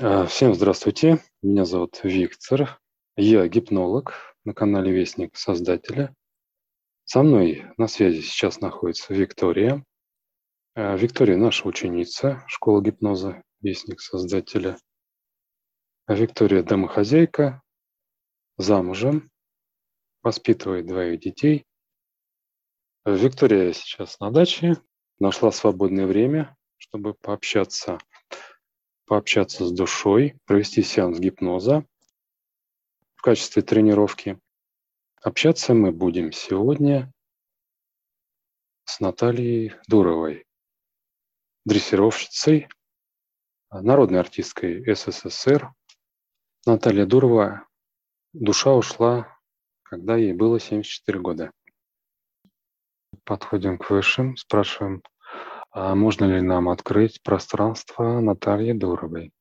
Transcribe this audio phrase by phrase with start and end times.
[0.00, 2.80] А, Всем здравствуйте, меня зовут Виктор,
[3.16, 6.12] я гипнолог на канале Вестник Создателя.
[7.04, 9.84] Со мной на связи сейчас находится Виктория.
[10.74, 14.76] А, Виктория наша ученица школы гипноза Вестник Создателя.
[16.06, 17.62] А Виктория домохозяйка,
[18.56, 19.30] замужем,
[20.24, 21.66] воспитывает двоих детей.
[23.04, 24.76] Виктория сейчас на даче,
[25.20, 27.98] нашла свободное время, чтобы пообщаться
[29.06, 31.86] пообщаться с душой, провести сеанс гипноза
[33.16, 34.38] в качестве тренировки.
[35.22, 37.12] Общаться мы будем сегодня
[38.84, 40.46] с Натальей Дуровой,
[41.64, 42.68] дрессировщицей,
[43.70, 45.72] народной артисткой СССР.
[46.66, 47.66] Наталья Дурова,
[48.32, 49.38] душа ушла,
[49.82, 51.50] когда ей было 74 года.
[53.24, 55.02] Подходим к высшим, спрашиваем,
[55.74, 59.32] а можно ли нам открыть пространство Натальи Дуровой?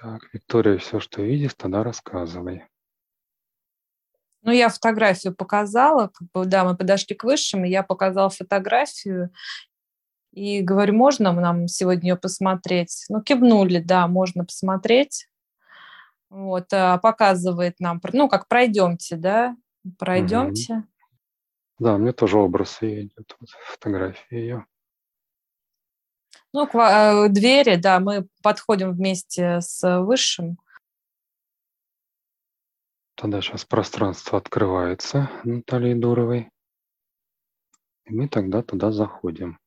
[0.00, 2.66] Так, Виктория, все, что видишь, тогда рассказывай.
[4.42, 9.30] Ну, я фотографию показала, как бы, да, мы подошли к высшим, и я показала фотографию,
[10.32, 13.04] и говорю, можно нам сегодня ее посмотреть?
[13.08, 15.28] Ну, кивнули, да, можно посмотреть.
[16.28, 19.56] Вот, а показывает нам, ну, как пройдемте, да,
[19.96, 20.74] пройдемте.
[20.74, 20.84] Угу.
[21.78, 24.66] Да, мне тоже образ ее идет, вот фотография ее.
[26.52, 30.58] Ну, к э, двери, да, мы подходим вместе с Высшим.
[33.16, 36.50] Тогда сейчас пространство открывается Натальей Дуровой.
[38.06, 39.58] И мы тогда туда заходим.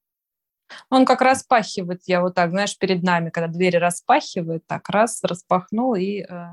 [0.90, 5.96] Он как распахивает, я вот так, знаешь, перед нами, когда двери распахивает, так раз распахнул
[5.96, 6.48] и, э,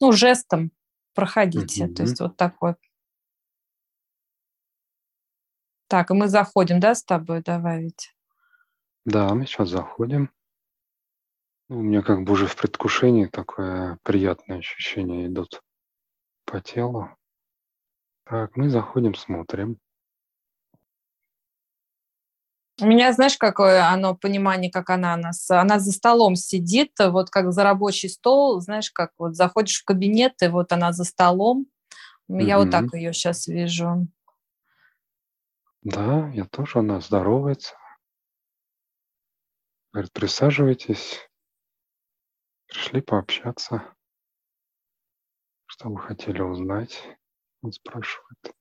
[0.00, 0.72] ну, жестом
[1.14, 1.86] проходите.
[1.86, 1.94] Mm-hmm.
[1.94, 2.74] То есть вот такой
[5.92, 7.42] Так, и мы заходим, да, с тобой?
[7.42, 8.14] Давай ведь.
[9.04, 10.30] Да, мы сейчас заходим.
[11.68, 15.62] Ну, у меня как бы уже в предвкушении такое приятное ощущение идут
[16.46, 17.10] по телу.
[18.24, 19.76] Так, мы заходим, смотрим.
[22.80, 27.52] У меня, знаешь, какое оно понимание, как она нас, она за столом сидит, вот как
[27.52, 31.66] за рабочий стол, знаешь, как вот заходишь в кабинет, и вот она за столом.
[32.28, 32.58] Я mm-hmm.
[32.60, 34.08] вот так ее сейчас вижу.
[35.82, 37.74] Да, я тоже, она здоровается.
[39.92, 41.28] Говорит, присаживайтесь.
[42.66, 43.94] Пришли пообщаться.
[45.66, 47.02] Что вы хотели узнать?
[47.62, 48.54] Он спрашивает.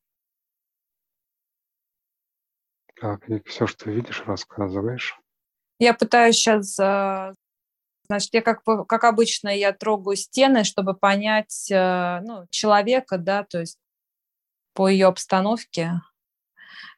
[2.99, 5.19] Так, и все, что видишь, рассказываешь.
[5.79, 7.33] Я пытаюсь сейчас, а,
[8.07, 13.59] значит, я как, как обычно, я трогаю стены, чтобы понять а, ну, человека, да, то
[13.59, 13.79] есть
[14.73, 16.01] по ее обстановке,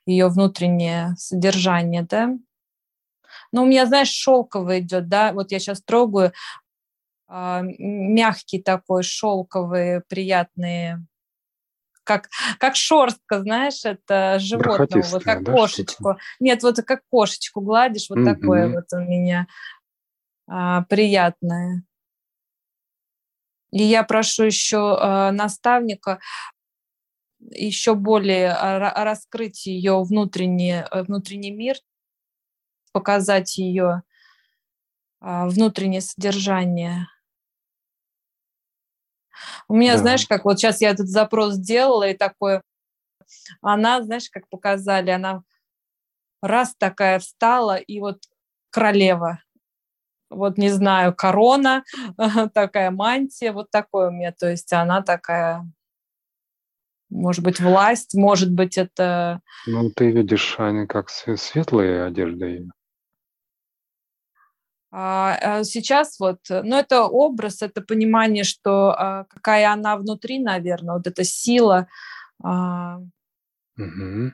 [0.06, 2.36] ее внутреннее содержание, да.
[3.52, 6.34] Ну, у меня, знаешь, шелковый идет, да, вот я сейчас трогаю,
[7.30, 10.98] э, мягкий такой, шелковый, приятный,
[12.04, 16.18] как, как шорстка, знаешь, это животного, вот как да, кошечку.
[16.40, 18.36] Нет, вот как кошечку гладишь, вот mm-hmm.
[18.36, 19.48] такое вот у меня
[20.48, 21.84] а, приятное.
[23.72, 26.20] И я прошу еще а, наставника
[27.52, 31.76] еще более раскрыть ее внутренний, э, внутренний мир,
[32.92, 34.04] показать ее
[35.20, 37.08] а, внутреннее содержание.
[39.68, 40.00] У меня, да.
[40.00, 42.62] знаешь, как вот сейчас я этот запрос делала, и такое,
[43.62, 45.44] она, знаешь, как показали, она
[46.42, 48.24] раз такая встала, и вот
[48.70, 49.42] королева,
[50.30, 51.84] вот не знаю, корона,
[52.54, 55.66] такая мантия, вот такое у меня, то есть она такая
[57.14, 59.40] может быть, власть, может быть, это...
[59.68, 62.68] Ну, ты видишь, они как светлые одежды
[64.96, 70.96] а, а сейчас вот, ну, это образ, это понимание, что а, какая она внутри, наверное,
[70.96, 71.88] вот эта сила.
[72.40, 74.34] угу.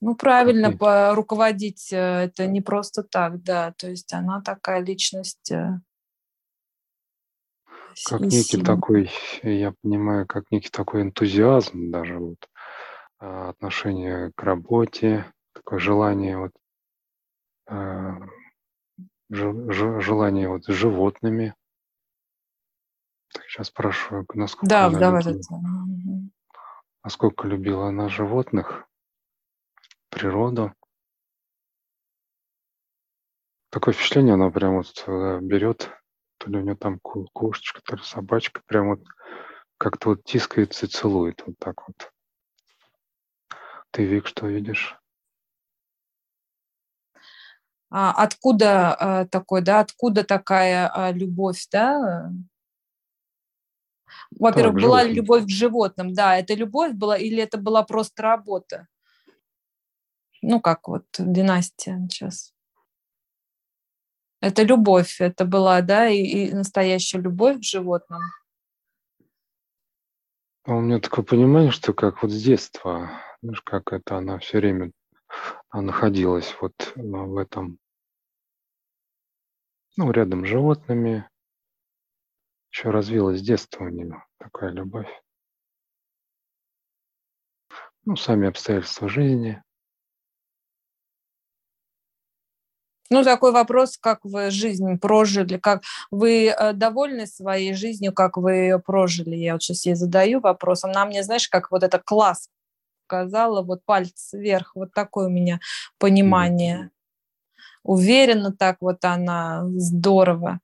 [0.00, 0.76] Ну, правильно
[1.14, 5.78] руководить, э, это не просто так, да, то есть она такая личность э,
[8.06, 9.10] как некий такой,
[9.42, 12.48] я понимаю, как некий такой энтузиазм даже вот
[13.18, 16.52] а, отношение к работе, такое желание вот
[17.66, 18.18] а,
[19.30, 21.54] желание вот с животными.
[23.32, 25.60] Так, сейчас спрашиваю, насколько да, она давай любила,
[27.02, 28.86] насколько любила она животных,
[30.10, 30.72] природу.
[33.70, 35.90] Такое впечатление, она прям вот э, берет
[36.44, 39.00] то ли у нее там кошечка, то ли собачка, прям вот
[39.78, 42.12] как-то вот тискается и целует вот так вот.
[43.90, 44.98] Ты, Вик, что видишь?
[47.90, 52.30] А откуда а, такой, да, откуда такая а, любовь, да?
[54.38, 58.88] Во-первых, была ли любовь к животным, да, это любовь была или это была просто работа?
[60.42, 62.53] Ну, как вот династия сейчас.
[64.44, 68.20] Это любовь, это была, да, и, и настоящая любовь к животным.
[70.64, 74.58] А у меня такое понимание, что как вот с детства, знаешь, как это она все
[74.58, 74.92] время
[75.72, 77.78] находилась вот ну, в этом,
[79.96, 81.26] ну, рядом с животными,
[82.70, 85.08] еще развилась с детства у нее такая любовь.
[88.04, 89.62] Ну, сами обстоятельства жизни.
[93.10, 98.54] Ну, такой вопрос, как вы жизнь прожили, как вы э, довольны своей жизнью, как вы
[98.54, 99.36] ее прожили?
[99.36, 100.84] Я вот сейчас ей задаю вопрос.
[100.84, 102.48] Она мне, знаешь, как вот это класс
[103.06, 105.60] сказала, вот палец вверх, вот такое у меня
[105.98, 106.78] понимание.
[106.78, 106.90] Mm-hmm.
[107.84, 110.60] Уверенно так вот она, здорово.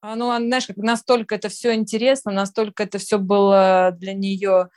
[0.00, 4.68] А, ну, знаешь, как настолько это все интересно, настолько это все было для нее,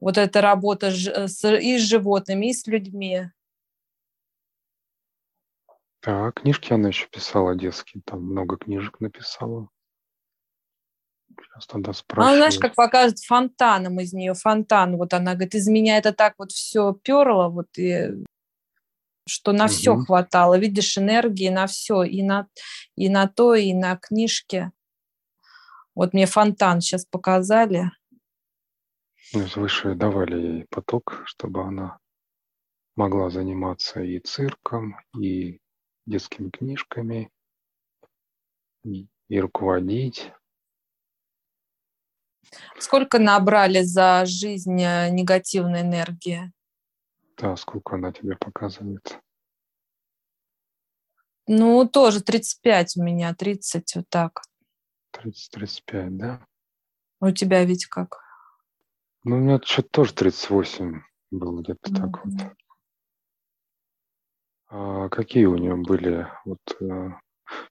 [0.00, 3.30] вот эта работа с, и с животными, и с людьми.
[6.00, 9.68] Так, книжки она еще писала детские, там много книжек написала.
[11.40, 12.32] Сейчас тогда спрашиваю.
[12.32, 14.96] Ну, знаешь, как показывает фонтаном из нее, фонтан.
[14.96, 18.24] Вот она говорит, из меня это так вот все перло, вот и
[19.26, 19.72] что на угу.
[19.72, 20.58] все хватало.
[20.58, 22.48] Видишь, энергии на все, и на,
[22.96, 24.72] и на то, и на книжке.
[25.94, 27.90] Вот мне фонтан сейчас показали.
[29.34, 31.98] Ну, выше давали ей поток, чтобы она
[32.96, 35.60] могла заниматься и цирком, и
[36.08, 37.30] детскими книжками
[38.84, 40.32] и, руководить.
[42.78, 46.50] Сколько набрали за жизнь э, негативной энергии?
[47.36, 49.20] Да, сколько она тебе показывает?
[51.46, 54.42] Ну, тоже 35 у меня, 30 вот так.
[55.16, 56.46] 30-35, да?
[57.20, 58.18] У тебя ведь как?
[59.24, 61.96] Ну, у меня что-то тоже 38 было где-то mm-hmm.
[61.96, 62.67] так вот.
[64.68, 67.10] А какие у нее были вот э,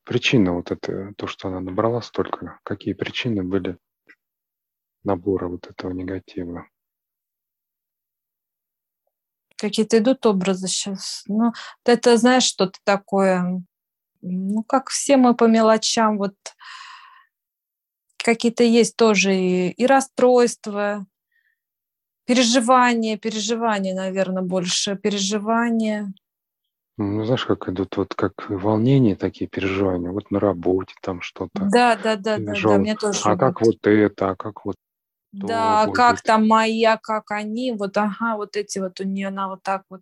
[0.03, 3.77] причины вот это, то, что она набрала столько, какие причины были
[5.03, 6.67] набора вот этого негатива?
[9.57, 11.23] Какие-то идут образы сейчас.
[11.27, 11.51] Ну,
[11.83, 13.63] это, знаешь, что-то такое,
[14.21, 16.35] ну, как все мы по мелочам, вот
[18.17, 21.05] какие-то есть тоже и, и расстройства,
[22.25, 26.13] переживания, переживания, наверное, больше, переживания.
[26.99, 31.49] Ну, знаешь, как идут вот как волнения, такие переживания, вот на работе там что-то.
[31.69, 33.19] Да, да, да, да, да, мне тоже.
[33.23, 34.75] А как вот это, а как вот
[35.39, 36.23] то, Да, как быть.
[36.23, 40.01] там моя, как они, вот, ага, вот эти вот у нее, она вот так вот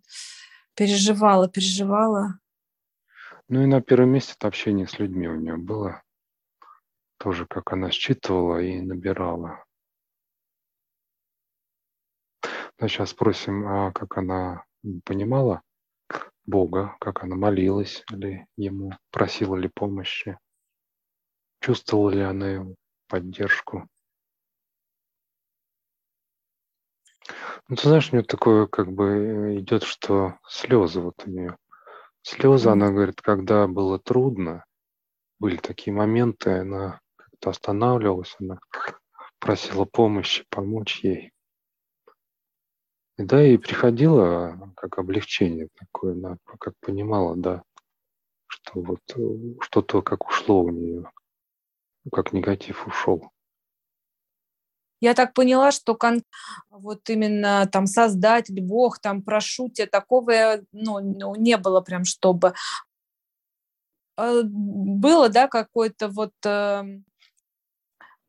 [0.74, 2.38] переживала, переживала.
[3.48, 6.02] Ну и на первом месте это общение с людьми у нее было.
[7.18, 9.64] Тоже как она считывала и набирала.
[12.78, 14.64] Ну, сейчас спросим, а как она
[15.04, 15.62] понимала,
[16.46, 20.38] Бога, как она молилась ли ему, просила ли помощи,
[21.60, 22.74] чувствовала ли она его
[23.08, 23.88] поддержку.
[27.68, 31.56] Ну, ты знаешь, у нее такое как бы идет, что слезы вот у нее.
[32.22, 34.64] Слезы, она говорит, когда было трудно,
[35.40, 38.58] были такие моменты, она как-то останавливалась, она
[39.40, 41.32] просила помощи, помочь ей.
[43.18, 47.62] И да, и приходило как облегчение такое, она как понимала, да,
[48.46, 51.10] что вот э, что-то как ушло у нее,
[52.12, 53.30] как негатив ушел.
[55.00, 56.22] Я так поняла, что кон...
[56.68, 62.54] вот именно там Создатель, Бог, там прошу тебя, такого ну, ну не было прям, чтобы
[64.18, 67.04] э, было, да, какое-то вот эм,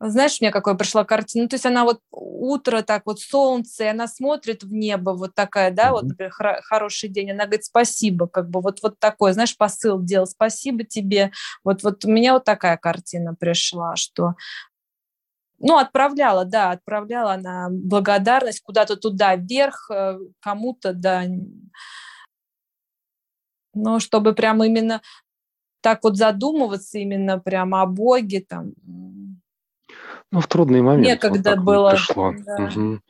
[0.00, 1.44] знаешь, у меня какая пришла картина?
[1.44, 2.00] Ну, то есть она вот
[2.38, 5.92] утро, так вот солнце, и она смотрит в небо, вот такая, да, mm-hmm.
[5.92, 10.00] вот, например, хор- хороший день, она говорит спасибо, как бы вот, вот такой, знаешь, посыл
[10.02, 11.32] делал, спасибо тебе.
[11.64, 14.34] Вот, вот у меня вот такая картина пришла, что
[15.60, 21.24] ну, отправляла, да, отправляла она благодарность куда-то туда, вверх, э, кому-то, да.
[23.74, 25.02] Но чтобы прямо именно
[25.80, 28.72] так вот задумываться именно прямо о Боге, там,
[30.30, 31.06] ну, в трудный момент.
[31.06, 31.90] Некогда вот было.
[31.90, 32.34] Пришло.
[32.44, 32.64] Да.
[32.64, 33.00] Угу.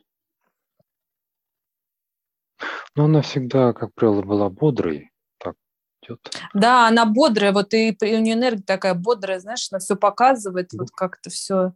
[2.95, 5.11] Но она всегда, как правило, была бодрой.
[5.37, 5.55] Так
[6.03, 6.19] идет.
[6.53, 10.77] Да, она бодрая, вот и у нее энергия такая бодрая, знаешь, она все показывает, да.
[10.79, 11.71] вот как-то все э,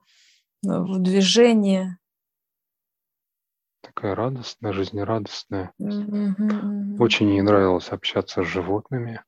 [0.63, 1.97] в движении.
[3.81, 5.71] такая радостная, жизнерадостная.
[5.77, 9.21] Мгм, Очень ей нравилось общаться с животными.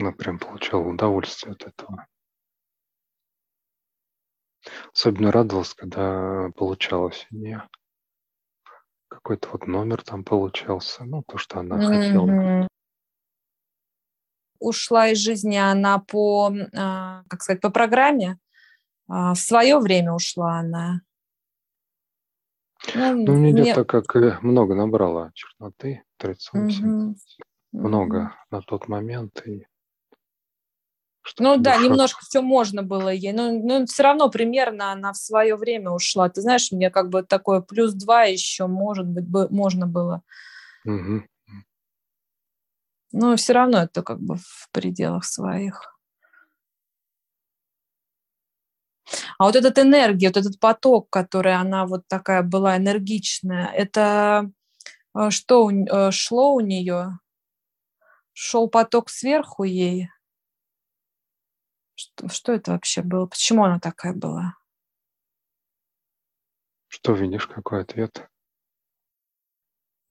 [0.00, 2.06] Она прям получала удовольствие от этого.
[4.92, 7.68] Особенно радовалась, когда получалось у нее.
[9.08, 12.68] Какой-то вот номер там получался, ну, то, что она хотела.
[14.58, 18.38] Ушла из жизни она по, а, как сказать, по программе?
[19.08, 21.00] А, в свое время ушла она.
[22.94, 27.16] Ну, Ну, мне мне так, как много набрала черноты, традиционной Мгм,
[27.72, 27.88] мгм.
[27.88, 29.42] Много на тот момент.
[29.46, 29.66] И
[31.38, 35.56] Ну да, немножко все можно было ей, но но всё равно примерно она в свое
[35.56, 36.28] время ушла.
[36.28, 40.22] Ты знаешь, мне как бы такое плюс 2 еще, может быть, бы можно было.
[40.84, 41.26] Мгм.
[43.12, 45.94] Но все равно это как бы в пределах своих.
[49.38, 54.50] А вот этот энергия, вот этот поток, который она вот такая была энергичная, это,
[55.16, 57.18] э, что э, шло у нее?
[58.36, 60.08] Шел поток сверху ей?
[61.98, 63.26] Что что это вообще было?
[63.26, 64.56] Почему она такая была?
[66.88, 68.28] Что видишь, какой ответ?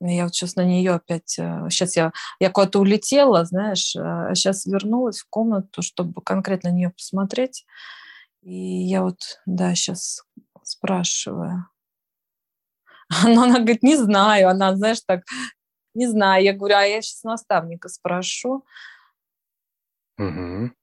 [0.01, 5.19] Я вот сейчас на нее опять, сейчас я я куда-то улетела, знаешь, а щас вернулась
[5.19, 7.65] в комнату, чтобы конкретно на нее посмотреть.
[8.41, 10.23] И я вот, да, сейчас
[10.63, 11.67] спрашиваю.
[13.25, 14.49] Но она говорит: "Не знаю".
[14.49, 15.23] Она, знаешь, так:
[15.95, 16.43] "Не знаю".
[16.43, 18.65] Я говорю: "А я сейчас наставника спрошу".
[20.17, 20.73] Мгм.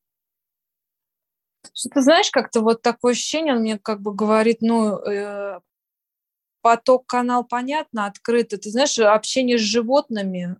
[1.81, 5.61] Что ты знаешь, как-то вот такое ощущение, он мне как бы говорит, ну, э,
[6.63, 8.59] поток, канал, понятно, открытый.
[8.59, 10.57] Ты знаешь, общение с животными,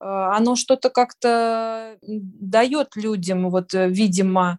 [0.00, 4.58] э, оно что-то как-то, м, даёт людям, вот, э, видимо,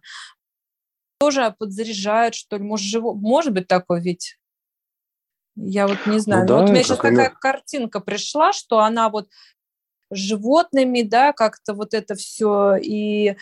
[1.18, 2.64] тоже подзаряжает, что ли.
[2.64, 4.36] Может, живо может быть такое ведь?
[5.56, 6.48] Я вот не Ну знаю.
[6.48, 9.28] Ну, вот у да, меня как такая эне картинка пришла, что она вот
[10.12, 13.36] с животными, да, как-то вот это всё, и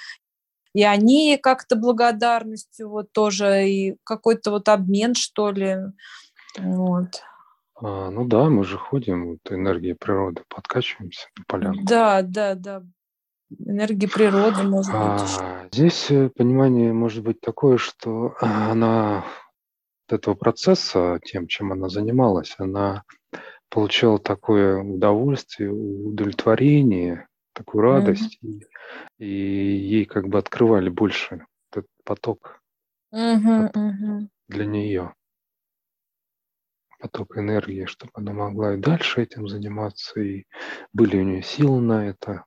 [0.74, 5.76] и они как-то благодарностью вот тоже, и какой-то вот обмен, что ли.
[6.58, 7.22] Вот.
[7.76, 11.84] А, ну да, мы же ходим, вот энергией природы подкачиваемся на полянку.
[11.84, 12.82] Да, да, да.
[13.58, 15.38] Энергия природы, может быть.
[15.40, 19.24] А, здесь, э, понимание может быть такое, что она
[20.06, 23.02] от этого процесса, тем, чем она занималась, она
[23.68, 28.62] получала такое удовольствие, удовлетворение, такую радость, и
[29.18, 32.60] и ей как бы открывали больше этот поток
[33.12, 34.28] Мгм, пот мгм.
[34.48, 35.14] для неё.
[37.00, 40.44] Поток энергии, чтобы она могла и дальше этим заниматься, и
[40.92, 42.44] были у неё силы на это.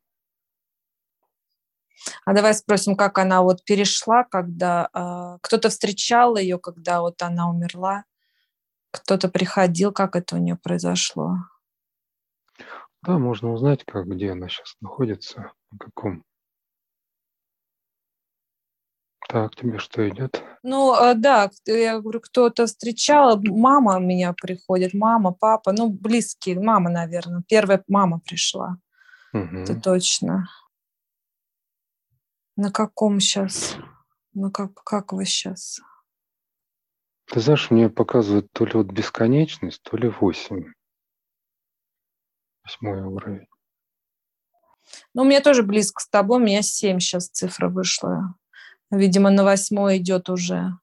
[2.25, 7.49] А давай спросим, как она вот перешла, когда, а, кто-то встречал её, когда вот она
[7.49, 8.03] умерла?
[8.91, 9.91] Кто-то приходил?
[9.93, 11.37] Как это у неё произошло?
[13.05, 16.23] Да, можно узнать, как, где она щас находится, на каком
[19.27, 20.43] Так, тебе что идёт?
[20.63, 23.39] Ну, э, да, я говорю, кто-то встречал.
[23.43, 26.59] Мама у меня приходит, мама, папа, ну, близкие.
[26.59, 27.43] Мама, наверно.
[27.47, 28.77] Первая мама пришла.
[29.33, 29.81] Это Мгм.
[29.81, 30.47] точно.
[32.57, 33.75] На каком щас?
[34.33, 35.81] Ну, как как вы щас?
[37.31, 40.73] Ты знаешь, мне показывает то ли вот бесконечность, то ли 8.
[42.65, 43.47] 8 уровень.
[45.13, 46.39] Ну, у меня тоже близко с тобой.
[46.39, 48.33] У меня 7 щас цифра вышла.
[48.91, 50.73] Видимо, на 8 идёт уже.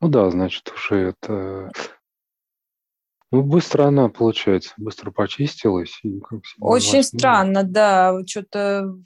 [0.00, 1.70] Ну да, значит, уже это
[3.32, 8.96] Ну, быстро она, получается, быстро почистилась и как 7 Очень 8 странно, да, чё-то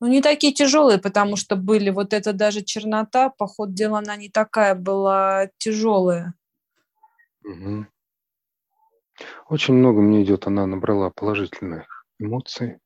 [0.00, 1.90] Ну, не такие тяжёлые, потому что были.
[1.90, 6.34] Вот эта даже чернота, по ходу дела, она не такая была тяжёлая.
[7.44, 7.86] Мгм.
[9.48, 12.78] Очень много мне идёт, она набрала положительных эмоций,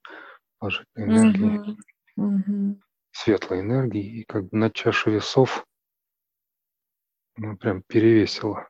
[0.59, 1.59] положительной энергии.
[1.59, 1.77] Мгм,
[2.17, 2.83] мгм.
[3.13, 5.67] Светлой энергии, и как бы на чаше весов
[7.39, 8.69] ну, прям перевесило.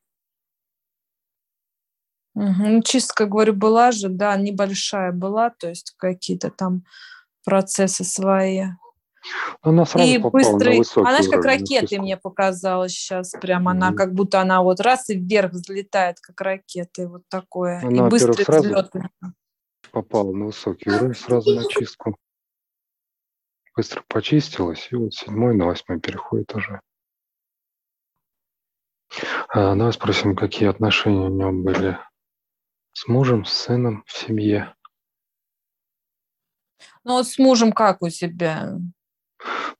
[2.34, 2.74] Мгм.
[2.74, 6.84] Ну, чистка, говорю, была же, да, небольшая была, то есть какие-то там
[7.44, 8.64] процессы свои.
[9.62, 12.02] Она сразу И попала на быстрый она знаешь, как ракетой чистку.
[12.02, 13.32] мне показалась щас.
[13.32, 17.80] Прям она, как будто она вот раз и вверх взлетает, как ракета, и вот такое,
[17.80, 19.08] и Она, во-первых, быстрый сразу неё.
[19.92, 22.16] попала на высокий уровень, сразу на чистку.
[23.74, 26.80] Быстро почистилась, и вот с 7 на 8 переходит уже.
[29.48, 31.98] А, давай спросим, какие отношения у неё были
[32.92, 34.74] с мужем, с сыном в семье?
[37.04, 38.78] Ну, вот с мужем как у тебя?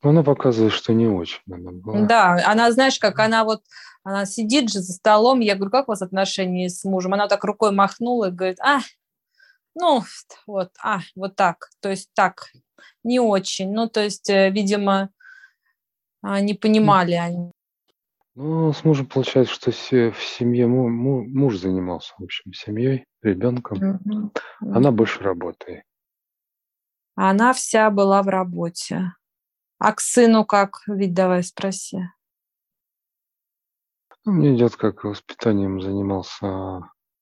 [0.02, 2.00] Ну, она показывает, что не очень она была.
[2.02, 3.62] Да, она, знаешь, как она вот,
[4.04, 7.14] Она сидит же за столом, я говорю, как у вас отношения с мужем?
[7.14, 8.80] Она так рукой махнула и говорит, а,
[9.74, 10.02] ну,
[10.46, 12.52] вот, а, вот так, то есть так,
[13.04, 13.72] не очень.
[13.72, 15.10] Ну, то есть, э, видимо,
[16.22, 17.52] а, не понимали они.
[18.34, 24.00] Ну, с мужем получается, что в семье муж занимался, в общем, семьей, ребенком.
[24.60, 25.82] Она больше работает.
[27.14, 29.12] Она вся была в работе.
[29.78, 30.82] А к сыну как?
[30.86, 31.98] Ведь давай спроси.
[34.24, 36.80] Ну, мне идет, как воспитанием занимался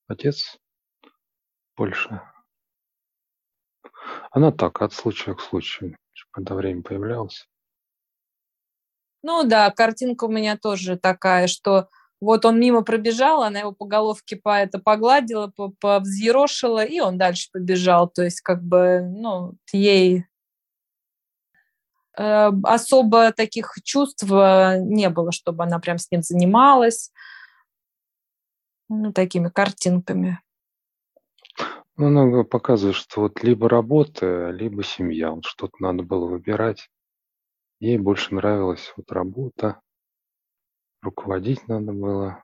[0.09, 0.59] отец
[1.77, 2.23] больше.
[4.31, 5.97] Она так, от случая к случаю,
[6.31, 7.47] когда время появлялось.
[9.23, 11.89] Ну да, картинка у меня тоже такая, что
[12.21, 17.49] вот он мимо пробежал, она его по головке по это погладила, повзъерошила, и он дальше
[17.53, 18.09] побежал.
[18.09, 20.25] То есть как бы, ну, ей
[22.17, 27.13] особо таких чувств э, не было, чтобы она прям с ним занималась.
[28.89, 30.41] Ну, такими картинками.
[31.97, 35.31] Ну, она показывает, что вот либо работа, либо семья.
[35.31, 36.89] Вот что-то надо было выбирать.
[37.81, 39.81] Ей больше нравилась вот работа,
[41.03, 42.43] руководить надо было.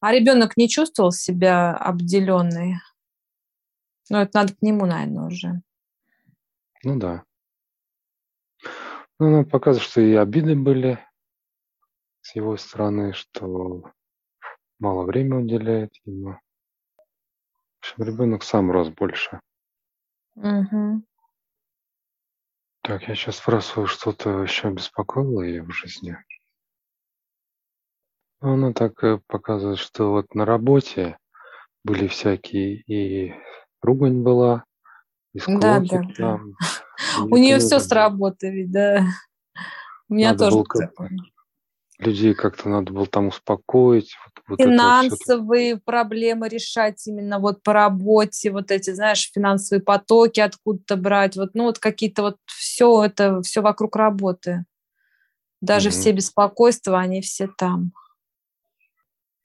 [0.00, 2.76] А ребенок не чувствовал себя обделенный?
[4.10, 5.62] Ну, это надо к нему, наверное, уже.
[6.82, 7.24] Ну да.
[9.22, 10.98] Ну, она показывает, что и обиды были
[12.22, 13.84] с его стороны, что
[14.80, 16.32] мало времени уделяет ему.
[16.32, 19.38] В общем, ребенок сам рос больше.
[20.34, 21.04] Угу.
[22.82, 26.16] Так, я сейчас спрашиваю, что-то еще беспокоило ее в жизни?
[28.40, 31.16] Ну, она так э, показывает, что вот на работе
[31.84, 33.34] были всякие, и
[33.82, 34.64] ругань была,
[35.34, 36.14] и Да, да, да.
[36.16, 36.54] там.
[37.30, 39.04] У нее все с работы ведь, да.
[40.08, 40.64] У меня тоже
[42.02, 44.16] людей как-то надо было там успокоить.
[44.24, 50.40] Вот, вот Финансовые вот проблемы решать именно вот по работе, вот эти, знаешь, финансовые потоки
[50.40, 54.64] откуда-то брать, вот, ну вот какие-то вот все это, все вокруг работы.
[55.60, 55.96] Даже угу.
[55.96, 57.92] все беспокойства, они все там.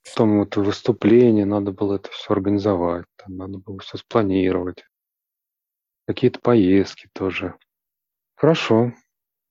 [0.04, 4.84] Потом вот выступление, надо было это все организовать, там надо было все спланировать.
[6.08, 7.58] Какие-то поездки тоже.
[8.36, 8.94] Хорошо.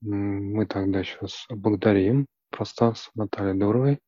[0.01, 4.01] Мы тогда сейчас благодарим пространство Натальи Дуровой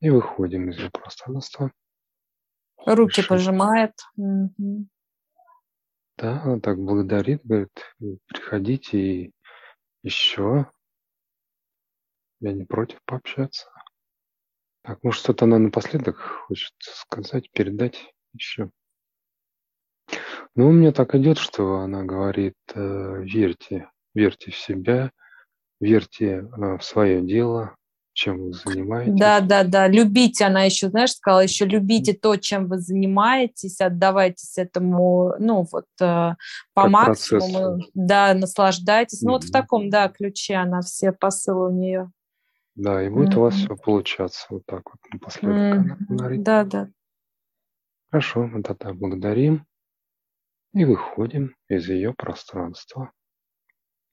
[0.00, 1.72] и выходим из ее пространства.
[2.86, 3.28] Руки Решим.
[3.28, 3.92] пожимает.
[4.16, 4.86] Угу.
[6.18, 7.94] Да, она так благодарит, говорит,
[8.26, 9.32] приходите и
[10.02, 10.70] еще.
[12.40, 13.68] Я не против пообщаться.
[14.82, 18.70] Так, может, что-то она напоследок хочет сказать, передать еще.
[20.54, 25.12] Ну, у меня так идет, что она говорит, э, верьте, верьте в себя,
[25.80, 27.76] верьте в свое дело,
[28.18, 29.14] чем вы занимаетесь.
[29.16, 29.86] Да, да, да.
[29.86, 35.86] Любите, она еще, знаешь, сказала, еще любите то, чем вы занимаетесь, отдавайтесь этому, ну, вот
[36.00, 36.34] э,
[36.74, 37.76] по как максимуму.
[37.76, 37.90] Процессу.
[37.94, 39.22] Да, наслаждайтесь.
[39.22, 39.26] Mm-hmm.
[39.26, 42.10] Ну, вот в таком, да, ключе она, все посылы у нее.
[42.74, 43.38] Да, и будет mm-hmm.
[43.38, 44.46] у вас все получаться.
[44.50, 46.36] Вот так вот напоследок mm-hmm.
[46.38, 46.88] Да, да.
[48.10, 49.64] Хорошо, мы тогда благодарим
[50.78, 53.10] и выходим из ее пространства.